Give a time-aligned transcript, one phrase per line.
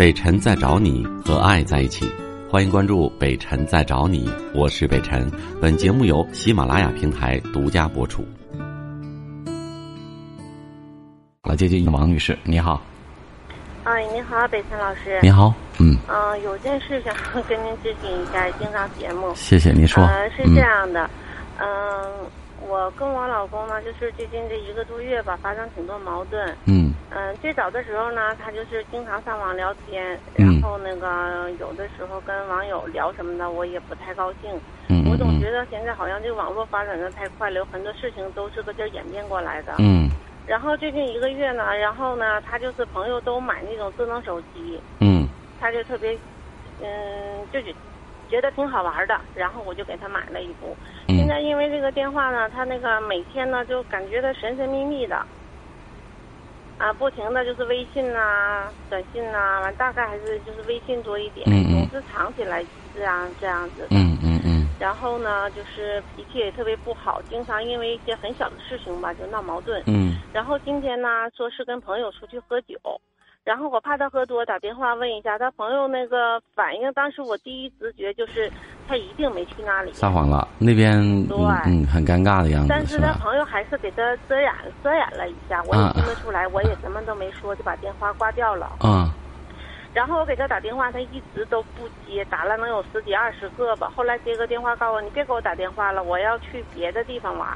[0.00, 2.10] 北辰在找你和爱在一起，
[2.48, 5.30] 欢迎关注北辰在找你，我是北辰。
[5.60, 8.26] 本节目由喜马拉雅平台独家播出。
[11.42, 12.82] 来接近王女士，你好。
[13.84, 15.20] 哎，你好，北辰老师。
[15.22, 15.94] 你好，嗯。
[16.08, 17.14] 嗯，有件事想
[17.46, 19.30] 跟您咨询一下，经常节目。
[19.34, 20.02] 谢谢您说。
[20.04, 21.10] 呃，是这样的，
[21.58, 21.68] 嗯。
[22.60, 26.46] 我跟我老公呢，就是最近这一个多月吧，发生挺多矛盾。
[26.66, 26.94] 嗯。
[27.08, 34.50] 嗯，最早的时候呢，他就是经常上网聊天，然后那个有的时候跟网友聊什么的，我也不太高兴。
[34.88, 39.74] 嗯我总觉得现在好像这个网络发展的太快了，有很多事情都是个劲儿演变过来的。
[39.78, 40.08] 嗯。
[40.46, 44.80] 然后最近一个月呢，然后呢，他就是朋友都买那种智能手机。
[45.00, 45.26] 嗯。
[45.58, 46.12] 他就特别，
[46.80, 47.60] 嗯，就
[48.30, 50.78] 觉觉得挺好玩的，然后我就给他买了一部。
[51.08, 55.26] 现在因为这个电话呢，他那个每天呢就感觉他神神秘秘的，
[56.78, 63.88] 啊，不停的就是微信呐、短信呐，完大概还是就是微信多一点，总是藏起来这样这样子。
[63.90, 64.70] 嗯嗯嗯。
[64.78, 69.82] 然后呢，就是脾气也特别不好，经常因为一些很小的事情吧就闹矛盾。
[69.88, 70.14] 嗯。
[70.32, 72.78] 然后今天呢，说是跟朋友出去喝酒。
[73.50, 76.92] 然后我怕他喝多，打电话问一下他朋友那个反应。
[76.92, 78.48] 当时我第一直觉就是
[78.86, 79.92] 他一定没去那里。
[79.92, 80.94] 撒谎了，那边
[81.26, 82.68] 对，嗯，很尴尬的样子。
[82.68, 84.52] 但是他朋友还是给他遮掩
[84.84, 88.70] 遮掩了一下，我也听得出来，我也什么都没说，就把电话挂掉了。
[88.84, 89.10] 嗯。
[89.92, 93.90] 然后我给他打电话，他一直都不接，打了能有十几二十个吧。
[93.96, 97.48] 后来接个电话告诉我，你别给我打电话了，我要去别的地方玩。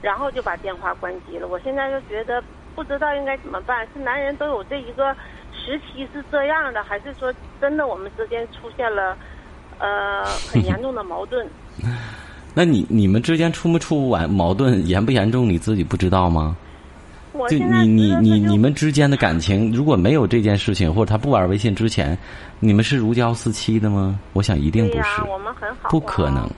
[0.00, 1.48] 然后就把电话关机了。
[1.48, 2.40] 我现在就觉得。
[2.74, 3.86] 不知道应该怎么办？
[3.92, 5.14] 是男人都有这一个
[5.52, 9.16] 时期是这样的，还是说真的我们之间出现了
[9.78, 11.46] 呃很严重的矛盾？
[12.54, 15.48] 那你你们之间出没出完矛盾严不严重？
[15.48, 16.56] 你自己不知道吗？
[17.48, 22.18] 就你你你你们之间的感情，如果没有这件事情，或者他不玩微信之前，
[22.58, 24.18] 你们是如胶似漆的吗？
[24.32, 25.22] 我想一定不是。
[25.28, 25.88] 我们很好。
[25.88, 26.50] 不可能。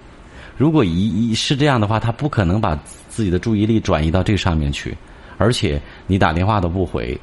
[0.57, 2.75] 如果一一是这样的话，他不可能把
[3.09, 4.97] 自己的注意力转移到这上面去。
[5.43, 7.19] 而且你打电话都不回，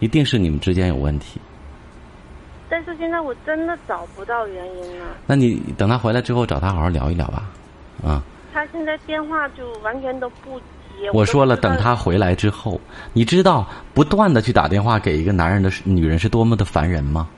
[0.00, 1.38] 一定是你们之间有问题。
[2.70, 5.04] 但是现在我真的找不到原因了。
[5.26, 7.50] 那你等他回来之后找他好好聊一聊吧，
[8.02, 8.22] 啊。
[8.54, 11.10] 他现在电话就完全都不接。
[11.12, 12.80] 我说了，等他回来之后，
[13.12, 17.28] 你知道不断的去打电话给一个男人的女人是多么的烦人吗？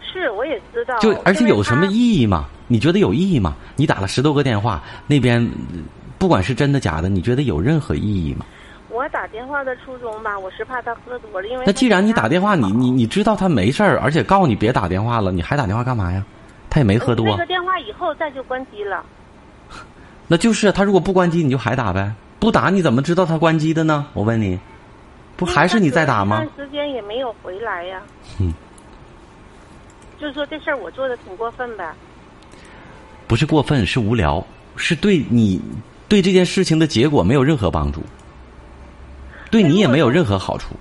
[0.00, 0.96] 是，我也知道。
[1.00, 2.46] 就而且有什么意义吗？
[2.68, 3.56] 你觉得有意义吗？
[3.74, 5.44] 你打了十多个电话，那边
[6.16, 8.46] 不管是真的假的，你觉得有任何意义吗？
[9.02, 16.24] 我打电话的初衷吧，我是怕他喝多了，因为那既然你打电话，你你你知道他没事儿，而且告诉你别打电话了，你还打电话干嘛呀？
[16.70, 17.26] 他也没喝多。
[17.26, 19.04] 那个电话以后再就关机了。
[20.28, 22.12] 那就是他如果不关机，你就还打呗。
[22.38, 24.06] 不打你怎么知道他关机的呢？
[24.12, 24.56] 我问你，
[25.36, 26.36] 不还是你在打吗？
[26.36, 28.00] 段时间也没有回来呀。
[28.38, 28.54] 嗯。
[30.20, 31.92] 就是说这事儿我做的挺过分呗。
[33.26, 34.46] 不是过分，是无聊，
[34.76, 35.60] 是对你
[36.08, 38.00] 对这件事情的结果没有任何帮助。
[39.52, 40.74] 对你也没有任何好处。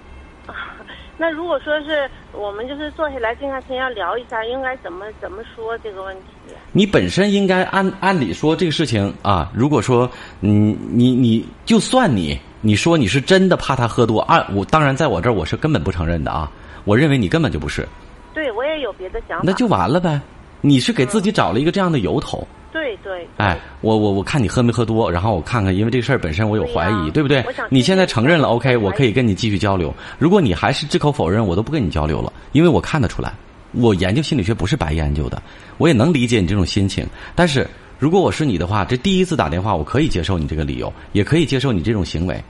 [1.20, 6.56] 那如果说是我们就是坐下来静下心要聊一下，应该怎么怎么说这个问题？
[6.72, 10.10] 你本身应该按按理说这个事情啊，如果说
[10.40, 16.50] 你你你就算你你说你是真的怕他喝多，按我当然在我这儿我是根本不承认的啊，
[16.86, 17.88] 我认为你根本就不是。
[18.34, 19.44] 对，我也有别的想法。
[19.46, 20.20] 那就完了呗，
[20.62, 22.48] 你是给自己找了一个这样的由头。
[22.72, 27.44] 对对，哎，我我我看你喝没喝多，然后我看看，因为这个事儿本身我有怀疑，对不对？
[27.70, 29.94] 你现在承认了，OK，我可以跟你继续交流。
[30.18, 33.34] 如果你还是矢口否认，我都不跟你交流了，因为我看得出来，
[33.74, 35.42] 我研究心理学不是白研究的，
[35.80, 37.06] 我也能理解你这种心情。
[37.36, 37.68] 但是
[38.00, 42.42] 如果我是你的话，这第一次打电话，我可以接受你这个理由，也可以接受你这种行为。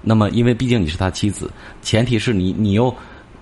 [0.00, 1.50] 那么，因为毕竟你是他妻子，
[1.82, 2.94] 前提是你你又。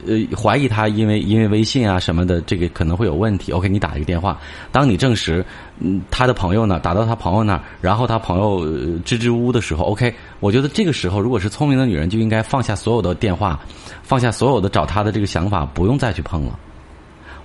[0.07, 3.53] 呃，怀疑他因为因为微信啊什么的，这个可能会有问题。
[3.53, 4.39] 我给你打一个电话，
[4.71, 5.45] 当你证实，
[5.79, 8.67] 嗯，他的朋友呢打到他朋友那儿，然后他朋友
[9.05, 13.59] 支支吾吾的时候，OK，我觉得这个时候如果是聪明的女人，就应该放下所有的电话，
[14.03, 16.59] 放下所有的找他的这个想法，不用再去碰了。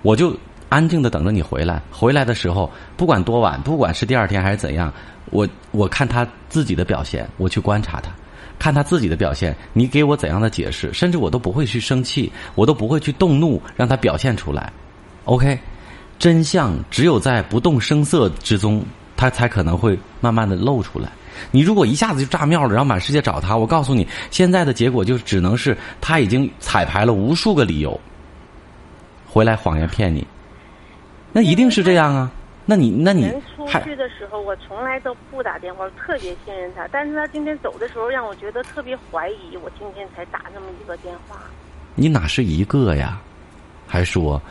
[0.01, 0.35] 我就
[0.67, 1.81] 安静的等着你回来。
[1.91, 4.93] 回来的时候，不管多晚，不管是第二天还是怎样，
[5.31, 8.11] 我我看他自己的表现，我去观察他。
[8.59, 14.71] 看他自己的表现，你给我怎样的解释，甚至我都不会去生气，我都不会去动怒，让他表现出来。
[15.23, 15.57] OK，
[16.19, 18.83] 真相只有在不动声色之中，
[19.15, 21.09] 他才可能会慢慢的露出来。
[21.51, 27.97] 你如果一下子就炸庙了，然后满世界找他，我告诉你，现在的结果就只能是他已经彩排了无数个理由，
[29.25, 30.27] 回来谎言骗你，
[31.31, 32.29] 那一定是这样啊。
[32.65, 33.31] 那你那你
[33.71, 36.87] 出去的时候，我从来都不打电话，特别信任他。
[36.91, 39.57] 但是他今天走的时候，让我觉得特别怀疑。
[39.63, 41.37] 我今天才打那么一个电话。
[41.95, 43.19] 你哪是一个呀？
[43.87, 44.41] 还说？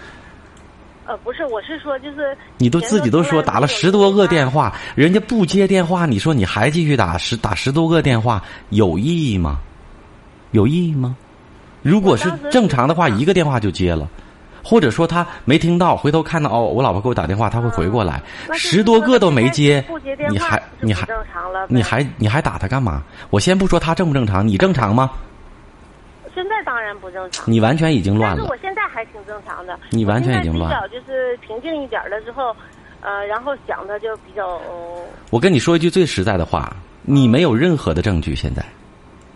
[1.06, 9.58] 呃，不是，我是说，就是你都自己都说打了十多个电话，人家不接电话，你说你还继续打十打十多个电话，有意义吗？
[10.50, 11.16] 有意义吗？
[11.80, 14.06] 如果是正常的话，一个电话就接了，
[14.68, 18.20] 或者说他没听到，回头看到哦，我老婆给我打电话，他会回过来，
[18.52, 19.82] 十多个都没接，
[20.28, 21.08] 你还你还
[21.68, 23.02] 你还你还打他干嘛？
[23.30, 25.10] 我先不说他正不正常，你正常吗？
[26.34, 28.36] 现在当然不正常，你完全已经乱了。
[28.36, 29.78] 但是我现在还挺正常的。
[29.88, 30.70] 你完全已经乱。
[30.70, 32.54] 比较就是平静一点了之后，
[33.00, 34.60] 呃，然后想的就比较。
[35.30, 38.62] 我跟你说一句最实在的话，你没有任何的证据，现在，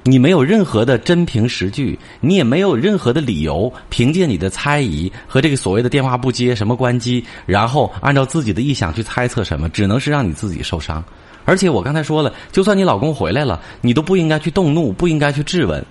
[0.04, 11.02] 你没有任何的真凭实据，你也没有任何的理由，凭借你的猜疑和这个所谓的电话不接、什么关机，然后按照自己的臆想去猜测什么，只能是让你自己受伤。
[11.44, 15.84] 而且我刚才说了，就算你老公回来了，你都不应该去动怒，不应该去质问。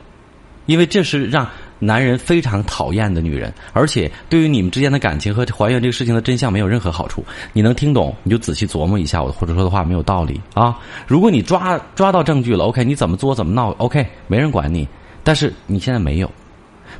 [0.66, 1.48] 因为这是让
[1.84, 7.26] 男人非常讨厌的女人，而且对于你们之间的感情和还原这个事情的真相没有任何好处。
[7.54, 10.78] 你能听懂，你就仔细琢磨一下我或者说的话没有道理啊！
[11.08, 14.88] 如果你抓抓到证据了，OK，你怎么作怎么闹，OK，没人管你。
[15.24, 16.32] 但是你现在没有，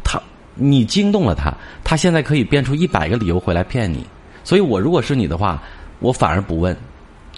[0.04, 0.20] 他，
[0.56, 1.54] 你惊动了他，
[1.84, 4.04] 他现在可以编出一百个理由回来骗你。
[4.44, 5.62] 所以我如果是你的话，
[6.00, 6.76] 我反而不问。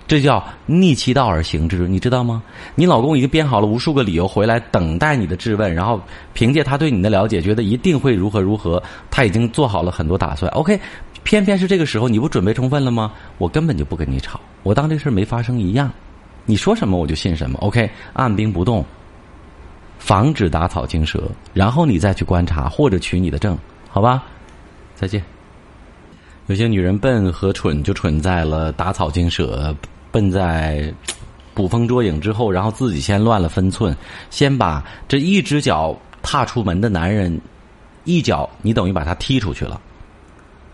[0.05, 2.43] 这叫逆其道而行之，你知道吗？
[2.75, 5.99] 你老公已经编好了无数个理由回来等待你的质问，然后
[6.33, 10.51] 凭借他对你的了解，觉得一定会如何如何，他已经做好了很多打算。
[10.51, 10.79] OK，
[11.23, 13.13] 偏偏是这个时候，你不准备充分了吗？
[13.37, 15.89] 我根本就不跟你吵，我当这事儿没发生一样。
[16.45, 17.57] 你说什么我就信什么。
[17.59, 18.85] OK，按兵不动，
[19.97, 21.23] 防止打草惊蛇，
[21.53, 23.57] 然后你再去观察或者取你的证，
[23.89, 24.25] 好吧？
[24.95, 25.23] 再见。
[26.47, 29.75] 有些女人笨和蠢，就蠢在了打草惊蛇。
[30.11, 30.93] 笨在
[31.53, 33.95] 捕风捉影之后，然后自己先乱了分寸，
[34.29, 37.39] 先把这一只脚踏出门的男人
[38.03, 39.79] 一脚，你等于把他踢出去了。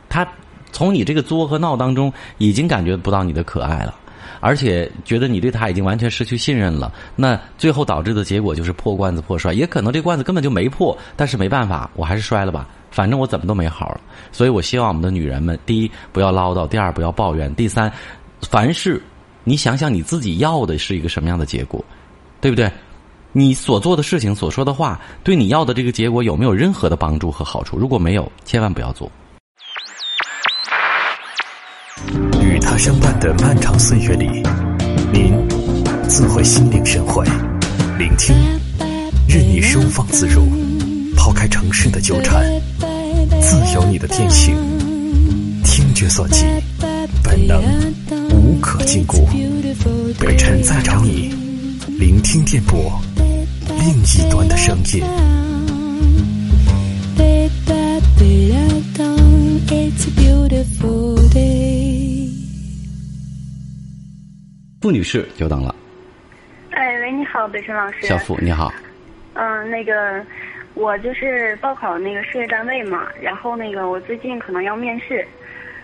[0.09, 0.27] 他
[0.71, 3.95] 从你这个作和闹当中已经感觉不到你的可爱了，
[4.39, 6.91] 而且觉得你对他已经完全失去信任了。
[7.15, 14.01] 那最后导致的结果就是破罐子破摔，也可能这罐子根本就没破，但是没办法，我还是摔了吧，反正我怎么都没好了。
[14.31, 17.91] 所以我希望我们的女人们，第一不要唠叨，第二不要抱怨，第三
[18.49, 19.01] 凡事。
[19.43, 21.83] 你想想你自己要的是一个什么样的结果，
[22.39, 22.71] 对不对？
[23.31, 27.77] 你所做的事情、所说的话，对你要的这个结果有没有任何的帮助和好处？
[27.77, 29.09] 如果没有，千万不要做。
[32.41, 34.43] 与他相伴的漫长岁月里，
[35.13, 35.47] 您
[36.07, 37.23] 自会心领神会，
[37.97, 38.35] 聆听，
[39.27, 40.47] 任你收放自如，
[41.15, 42.43] 抛开城市的纠缠，
[43.41, 44.55] 自由你的天性，
[45.63, 46.45] 听觉所及，
[47.23, 47.61] 本能。
[48.31, 49.25] 无可禁锢，
[50.19, 51.33] 北辰在找你，
[51.97, 52.99] 聆听电波，
[53.79, 55.03] 另一端的声音。
[64.81, 65.75] 傅女士，久等了。
[66.71, 68.07] 哎喂，你好，北辰老师。
[68.07, 68.71] 小傅，你好。
[69.33, 70.25] 嗯，那个，
[70.73, 75.25] 我就是报考那个事业单位嘛，然后那个我最近可能要面试。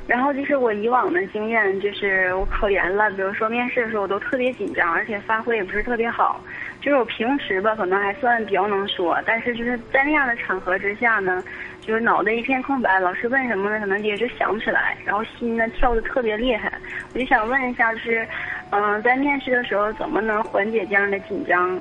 [0.07, 6.39] 然后就是我以往的经验，就是我考研了，比如说面试的时候，我都特别紧张，而且发挥也不是特别好。
[6.79, 11.43] 就是我平时吧，可能还算比较能说，但是就是在那样的场合之下呢，
[11.81, 16.71] 就是脑袋一片空白，老师问什么呢，可能也就想不起来，然后心呢跳的特别厉害。
[17.15, 18.27] 我就想问一下，就是，
[18.69, 21.79] 嗯，在面试的时候怎么能缓解这样的紧张，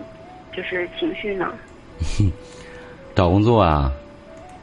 [0.50, 1.52] 就是情绪呢？
[3.14, 3.92] 找工作啊？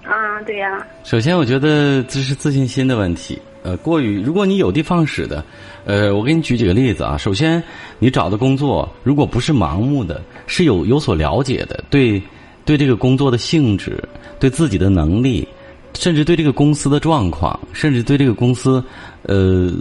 [0.04, 0.86] 啊，对呀。
[1.04, 3.40] 首先，我觉得这是自信心的问题。
[3.64, 5.44] 呃，过于如果你有的放矢的，
[5.86, 7.16] 呃，我给你举几个例子啊。
[7.16, 7.62] 首先，
[8.00, 12.20] 你找的工作如果不是盲目的，是有有所了解的，对
[12.66, 14.04] 对这个工作的性质，
[14.40, 15.48] 对自己的能力，
[15.94, 18.84] 甚至对这个公司的状况，甚至对这个公司
[19.24, 19.72] 呃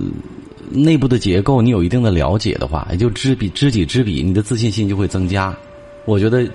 [0.70, 5.56] 内部的结构，你有一定的了解的话，也就知彼知己知彼，你的自信心就会增加。
[6.04, 6.46] 我觉得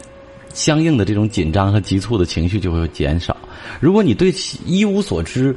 [0.56, 3.38] 相应的这种紧张和急促的情绪就会减少。
[3.80, 5.56] 如果你对其一无所知。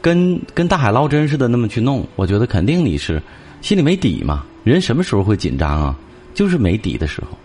[0.00, 3.20] 跟跟大海捞针似的那么去弄，我觉得肯定你是
[3.60, 4.46] 心里没底嘛。
[4.62, 5.98] 人什么时候会紧张啊？
[6.34, 7.36] 就是没底的时候，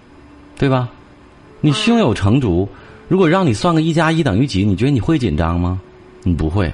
[0.55, 0.87] 对吧？
[1.61, 2.69] 你胸有成竹，
[3.07, 5.81] 如果让你算个一加一等于几，你觉得你会紧张吗？
[6.21, 6.71] 你不会，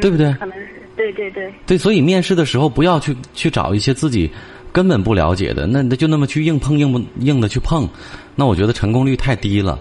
[0.00, 0.32] 对不对？
[0.32, 1.52] 可能是对对对。
[1.66, 4.30] 对，所以面试的时候不要去去找一些自己
[4.74, 7.88] 根本不了解的，那那就那么去硬碰硬不硬的去碰，
[8.34, 9.78] 那我觉得成功率太低了。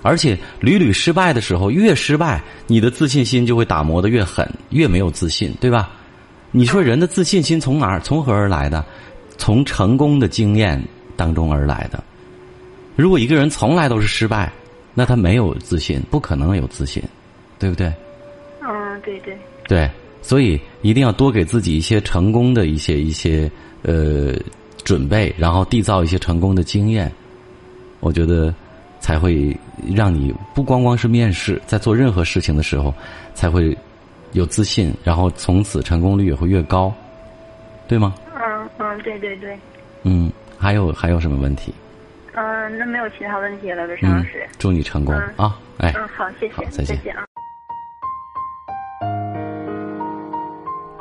[0.00, 5.90] 而且屡屡失败的时候，越失败，你的自信心就会打磨的越狠，越没有自信，对吧？
[6.52, 8.84] 你说人的自信心从哪儿、从何而来的？
[9.36, 10.80] 从成功的经验
[11.16, 12.02] 当中而来的。
[12.94, 14.52] 如果一个人从来都是失败，
[14.94, 17.02] 那他没有自信，不可能有自信，
[17.58, 17.92] 对不对？
[18.62, 19.36] 嗯，对对。
[19.66, 19.90] 对，
[20.22, 23.50] 所以一定要多给自己一些成功的一些一些
[23.88, 24.38] 呃
[24.84, 27.10] 准备，然后缔造一些成功的经验。
[28.00, 28.54] 我觉得
[29.00, 29.56] 才会
[29.94, 32.94] 让你不光光是面试，在做任何事情的时候
[33.34, 33.76] 才会
[34.32, 36.92] 有自信，然后从此成功率也会越高，
[37.88, 38.14] 对吗？
[38.36, 39.58] 嗯嗯，对对对。
[40.04, 41.74] 嗯，还有还有什么问题？
[42.34, 44.46] 嗯，那没有其他问题了，魏山老师。
[44.58, 45.58] 祝你成功啊！
[45.78, 47.27] 哎，嗯，好，谢谢，再见啊。